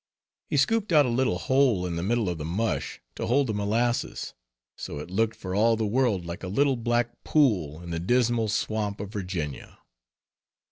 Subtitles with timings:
[0.47, 3.53] He scooped out a little hole in the middle of the mush, to hold the
[3.53, 4.33] molasses;
[4.75, 8.47] so it looked for all the world like a little black pool in the Dismal
[8.47, 9.77] Swamp of Virginia.